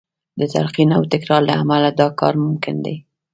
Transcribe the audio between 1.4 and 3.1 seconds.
له امله دا کار ممکن دی